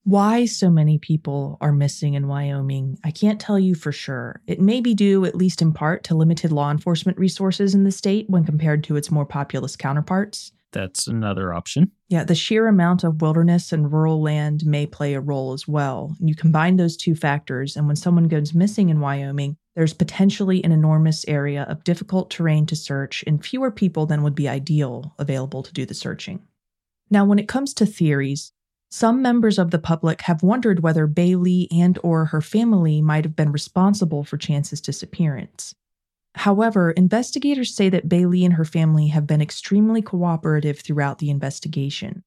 [0.05, 4.41] Why so many people are missing in Wyoming, I can't tell you for sure.
[4.47, 7.93] It may be due, at least in part, to limited law enforcement resources in the
[7.93, 10.53] state when compared to its more populous counterparts.
[10.73, 11.93] That's another option.
[12.09, 16.17] Yeah, the sheer amount of wilderness and rural land may play a role as well.
[16.21, 20.73] You combine those two factors, and when someone goes missing in Wyoming, there's potentially an
[20.73, 25.63] enormous area of difficult terrain to search and fewer people than would be ideal available
[25.63, 26.41] to do the searching.
[27.11, 28.53] Now, when it comes to theories,
[28.91, 33.37] some members of the public have wondered whether Bailey and or her family might have
[33.37, 35.75] been responsible for Chance's disappearance.
[36.35, 42.23] However, investigators say that Bailey and her family have been extremely cooperative throughout the investigation.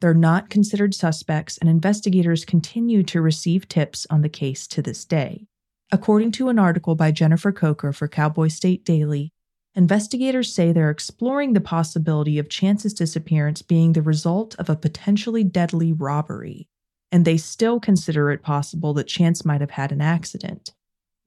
[0.00, 5.04] They're not considered suspects, and investigators continue to receive tips on the case to this
[5.04, 5.46] day.
[5.92, 9.32] According to an article by Jennifer Kocher for Cowboy State Daily,
[9.74, 15.44] investigators say they're exploring the possibility of Chance's disappearance being the result of a potentially
[15.44, 16.68] deadly robbery.
[17.12, 20.72] and they still consider it possible that Chance might have had an accident,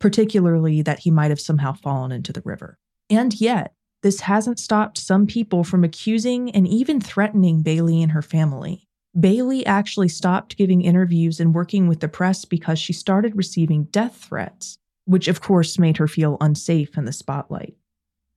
[0.04, 2.78] particularly that he might have somehow fallen into the river.
[3.10, 8.22] And yet, this hasn't stopped some people from accusing and even threatening Bailey and her
[8.22, 8.86] family.
[9.18, 14.18] Bailey actually stopped giving interviews and working with the press because she started receiving death
[14.18, 17.74] threats, which of course made her feel unsafe in the spotlight.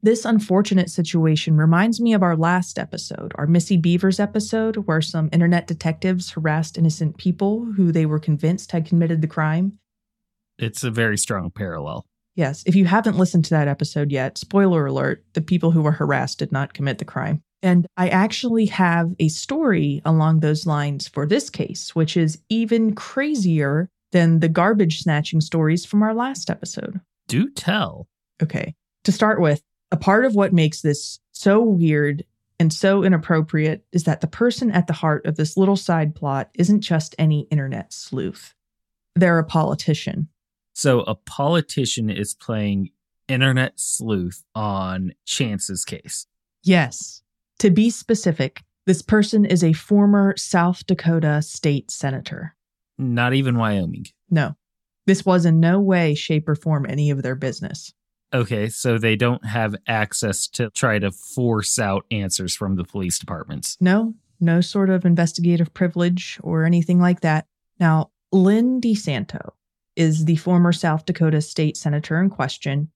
[0.01, 5.31] This unfortunate situation reminds me of our last episode, our Missy Beavers episode, where some
[5.33, 9.81] internet detectives harassed innocent people who they were convinced had committed the crime.
[10.59, 12.07] It's a very strong parallel.
[12.35, 15.93] Yes, if you haven't listened to that episode yet, spoiler alert, the people who were
[15.93, 17.43] harassed did not commit the crime.
[17.63, 22.95] And I actually have a story along those lines for this case, which is even
[22.95, 27.01] crazier than the garbage snatching stories from our last episode.
[27.27, 28.07] Do tell.
[28.43, 28.75] Okay.
[29.05, 32.25] To start with, a part of what makes this so weird
[32.59, 36.51] and so inappropriate is that the person at the heart of this little side plot
[36.55, 38.55] isn't just any internet sleuth.
[39.15, 40.29] They're a politician.
[40.77, 42.91] So a politician is playing
[43.29, 46.27] internet sleuth on Chance's case.
[46.63, 47.23] Yes.
[47.61, 52.55] To be specific, this person is a former South Dakota state senator.
[52.99, 54.05] Not even Wyoming.
[54.29, 54.55] No.
[55.07, 57.95] This was in no way, shape, or form any of their business.
[58.35, 63.19] Okay, so they don't have access to try to force out answers from the police
[63.19, 63.79] departments.
[63.81, 67.47] No, no sort of investigative privilege or anything like that.
[67.81, 69.53] Now, Lynn DiSanto
[69.97, 72.91] is the former South Dakota state senator in question.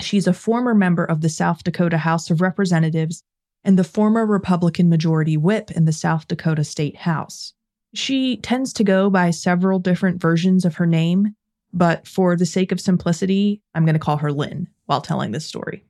[0.00, 3.22] She's a former member of the South Dakota House of Representatives
[3.62, 7.54] and the former Republican majority whip in the South Dakota State House.
[7.94, 11.36] She tends to go by several different versions of her name,
[11.72, 15.46] but for the sake of simplicity, I'm going to call her Lynn while telling this
[15.46, 15.84] story.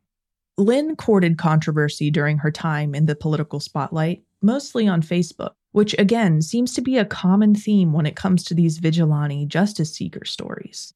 [0.56, 6.40] Lynn courted controversy during her time in the political spotlight, mostly on Facebook, which again
[6.40, 10.94] seems to be a common theme when it comes to these vigilante justice seeker stories.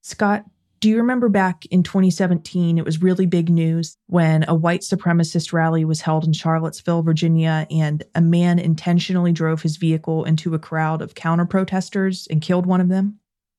[0.00, 0.46] Scott,
[0.80, 5.52] do you remember back in 2017, it was really big news when a white supremacist
[5.52, 10.58] rally was held in Charlottesville, Virginia, and a man intentionally drove his vehicle into a
[10.58, 13.18] crowd of counter protesters and killed one of them?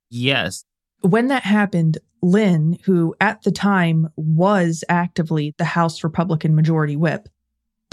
[0.09, 0.65] Yes.
[1.01, 7.29] When that happened, Lynn, who at the time was actively the House Republican Majority Whip,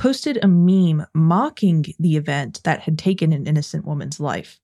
[0.01, 4.59] posted a meme mocking the event that had taken an innocent woman's life.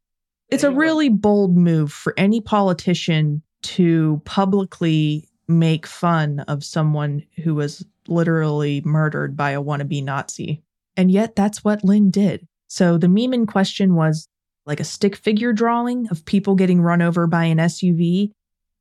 [0.48, 7.54] It's a really bold move for any politician to publicly make fun of someone who
[7.54, 10.62] was literally murdered by a wannabe Nazi.
[10.96, 12.48] And yet, that's what Lynn did.
[12.68, 14.28] So the meme in question was
[14.64, 18.30] like a stick figure drawing of people getting run over by an SUV,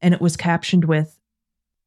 [0.01, 1.19] and it was captioned with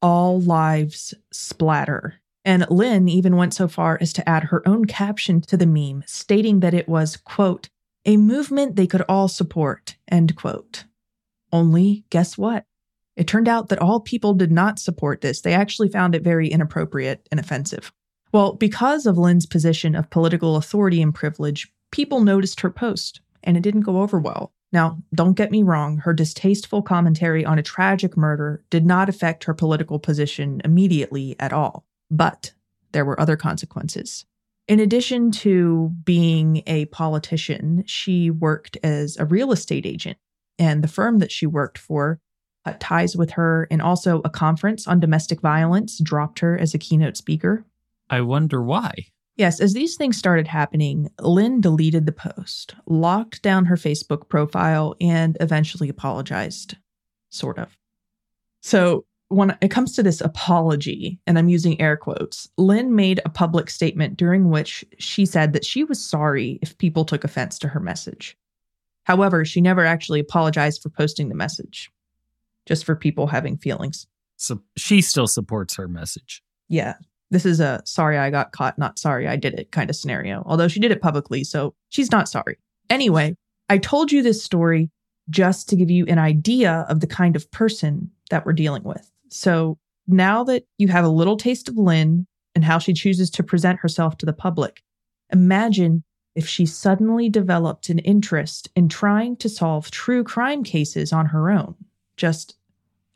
[0.03, 2.18] All Lives Splatter.
[2.45, 6.03] And Lynn even went so far as to add her own caption to the meme,
[6.07, 7.69] stating that it was, quote,
[8.05, 10.85] a movement they could all support, end quote.
[11.51, 12.65] Only, guess what?
[13.15, 15.41] It turned out that all people did not support this.
[15.41, 17.91] They actually found it very inappropriate and offensive.
[18.31, 23.57] Well, because of Lynn's position of political authority and privilege, people noticed her post and
[23.57, 24.53] it didn't go over well.
[24.71, 29.45] Now, don't get me wrong, her distasteful commentary on a tragic murder did not affect
[29.45, 32.53] her political position immediately at all, but
[32.91, 34.25] there were other consequences.
[34.67, 40.17] In addition to being a politician, she worked as a real estate agent,
[40.57, 42.19] and the firm that she worked for
[42.65, 46.77] cut ties with her, and also a conference on domestic violence dropped her as a
[46.77, 47.65] keynote speaker.
[48.09, 48.93] I wonder why.
[49.37, 54.95] Yes, as these things started happening, Lynn deleted the post, locked down her Facebook profile,
[54.99, 56.75] and eventually apologized.
[57.29, 57.77] Sort of.
[58.61, 63.29] So, when it comes to this apology, and I'm using air quotes, Lynn made a
[63.29, 67.67] public statement during which she said that she was sorry if people took offense to
[67.67, 68.35] her message.
[69.03, 71.91] However, she never actually apologized for posting the message,
[72.65, 74.07] just for people having feelings.
[74.37, 76.41] So she still supports her message.
[76.67, 76.95] Yeah,
[77.29, 80.43] this is a sorry I got caught, not sorry I did it kind of scenario.
[80.45, 82.57] Although she did it publicly, so she's not sorry.
[82.89, 83.35] Anyway,
[83.69, 84.89] I told you this story
[85.29, 89.11] just to give you an idea of the kind of person that we're dealing with.
[89.29, 89.77] So
[90.07, 93.79] now that you have a little taste of Lynn and how she chooses to present
[93.79, 94.81] herself to the public,
[95.31, 96.03] imagine
[96.35, 101.49] if she suddenly developed an interest in trying to solve true crime cases on her
[101.49, 101.75] own.
[102.17, 102.55] Just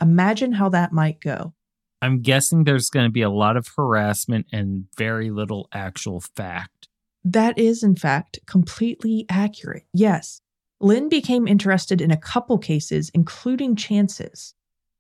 [0.02, 1.54] imagine how that might go.
[2.02, 6.90] I'm guessing there's going to be a lot of harassment and very little actual fact.
[7.24, 9.86] That is, in fact, completely accurate.
[9.94, 10.42] Yes.
[10.82, 14.54] Lynn became interested in a couple cases, including Chance's,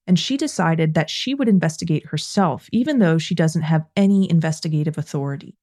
[0.06, 4.97] and she decided that she would investigate herself, even though she doesn't have any investigative
[4.97, 5.56] authority.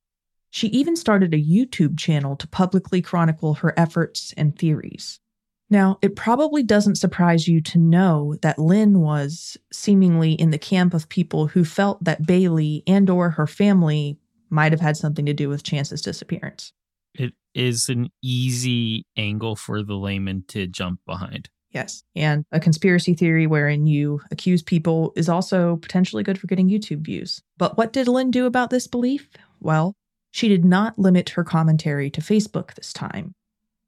[0.51, 5.20] She even started a YouTube channel to publicly chronicle her efforts and theories.
[5.68, 10.95] Now, it probably doesn't surprise you to know that Lynn was seemingly in the camp
[10.95, 14.18] of people who felt that Bailey and or her family
[14.51, 16.72] might have had something to do with Chance's disappearance.
[17.14, 21.49] It is an easy angle for the layman to jump behind.
[21.70, 22.02] Yes.
[22.16, 27.02] And a conspiracy theory wherein you accuse people is also potentially good for getting YouTube
[27.02, 27.42] views.
[27.58, 29.28] But what did Lynn do about this belief?
[29.60, 29.94] Well,
[30.32, 33.34] she did not limit her commentary to Facebook this time.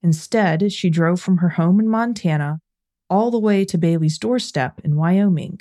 [0.02, 2.58] Instead, she drove from her home in Montana
[3.08, 5.60] all the way to Bailey's doorstep in Wyoming,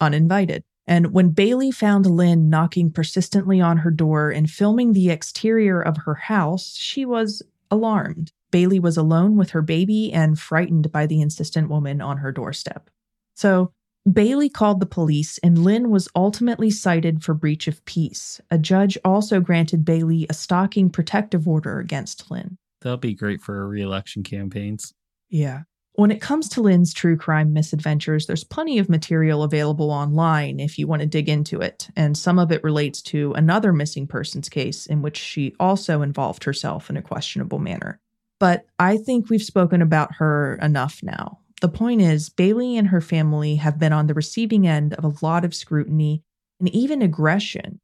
[0.00, 0.64] uninvited.
[0.86, 5.98] And when Bailey found Lynn knocking persistently on her door and filming the exterior of
[5.98, 8.32] her house, she was alarmed.
[8.50, 12.90] Bailey was alone with her baby and frightened by the insistent woman on her doorstep.
[13.34, 13.72] So,
[14.10, 18.40] Bailey called the police, and Lynn was ultimately cited for breach of peace.
[18.50, 22.56] A judge also granted Bailey a stalking protective order against Lynn.
[22.80, 24.94] That'll be great for reelection campaigns.
[25.28, 25.62] Yeah.
[25.98, 30.78] When it comes to Lynn's true crime misadventures, there's plenty of material available online if
[30.78, 34.48] you want to dig into it, and some of it relates to another missing persons
[34.48, 37.98] case in which she also involved herself in a questionable manner.
[38.38, 41.40] But I think we've spoken about her enough now.
[41.62, 45.26] The point is, Bailey and her family have been on the receiving end of a
[45.26, 46.22] lot of scrutiny
[46.60, 47.80] and even aggression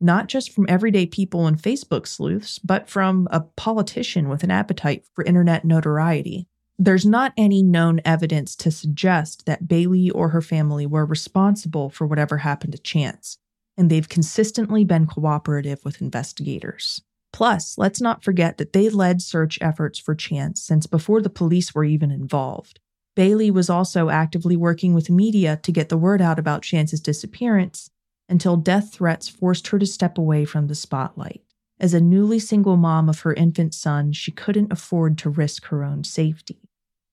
[0.00, 5.04] not just from everyday people and Facebook sleuths, but from a politician with an appetite
[5.14, 6.46] for internet notoriety.
[6.78, 12.06] There's not any known evidence to suggest that Bailey or her family were responsible for
[12.06, 13.38] whatever happened to Chance,
[13.78, 17.00] and they've consistently been cooperative with investigators.
[17.32, 21.74] Plus, let's not forget that they led search efforts for Chance since before the police
[21.74, 22.78] were even involved.
[23.14, 27.90] Bailey was also actively working with media to get the word out about Chance's disappearance
[28.28, 31.42] until death threats forced her to step away from the spotlight.
[31.80, 35.82] As a newly single mom of her infant son, she couldn't afford to risk her
[35.82, 36.65] own safety.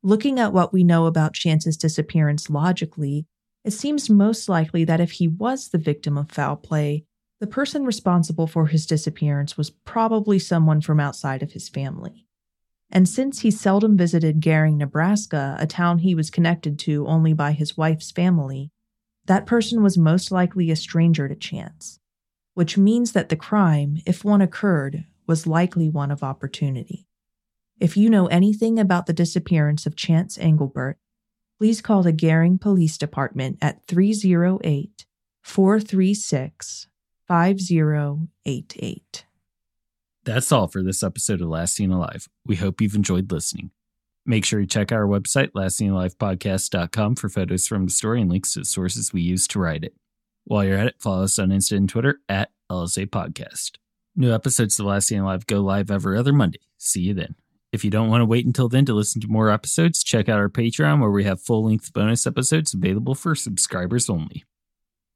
[0.05, 3.25] Looking at what we know about Chance's disappearance logically,
[3.63, 7.05] it seems most likely that if he was the victim of foul play,
[7.39, 12.27] the person responsible for his disappearance was probably someone from outside of his family.
[12.91, 17.53] And since he seldom visited Gering, Nebraska, a town he was connected to only by
[17.53, 18.71] his wife's family,
[19.25, 21.99] that person was most likely a stranger to chance,
[22.55, 27.07] which means that the crime, if one occurred, was likely one of opportunity.
[27.79, 30.95] If you know anything about the disappearance of Chance Englebert,
[31.57, 35.05] please call the Gering Police Department at 308
[35.41, 36.87] 436
[37.27, 39.25] 5088.
[40.25, 42.29] That's all for this episode of Last Seen Alive.
[42.45, 43.71] We hope you've enjoyed listening.
[44.25, 48.59] Make sure you check our website, lastseenalivepodcast.com, for photos from the story and links to
[48.59, 49.93] the sources we used to write it.
[50.45, 53.71] While you're at it, follow us on Insta and Twitter at LSA Podcast.
[54.15, 56.59] New episodes of Last Seen Alive go live every other Monday.
[56.77, 57.35] See you then.
[57.73, 60.37] If you don't want to wait until then to listen to more episodes, check out
[60.37, 64.43] our Patreon where we have full length bonus episodes available for subscribers only.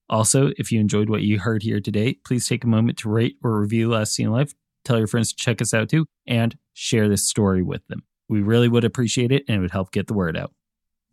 [0.10, 3.38] Also, if you enjoyed what you heard here today, please take a moment to rate
[3.44, 7.08] or review Last Seen Alive, tell your friends to check us out too, and share
[7.08, 8.02] this story with them.
[8.28, 10.52] We really would appreciate it and it would help get the word out.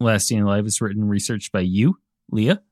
[0.00, 1.98] Last Seen Alive is written and researched by you,
[2.30, 2.62] Leah.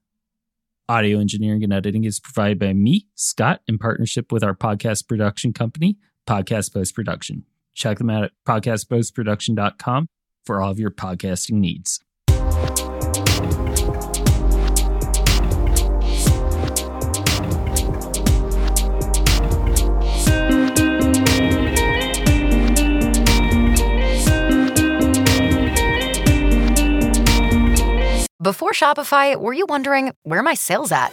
[0.89, 5.53] Audio engineering and editing is provided by me, Scott, in partnership with our podcast production
[5.53, 7.45] company, Podcast Post Production.
[7.75, 10.07] Check them out at podcastpostproduction.com
[10.45, 12.01] for all of your podcasting needs.
[28.43, 31.13] Before Shopify, were you wondering where my sales at?